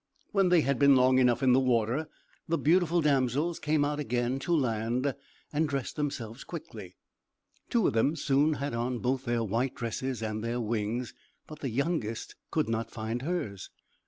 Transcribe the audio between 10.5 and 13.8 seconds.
wings; but the youngest could not find hers.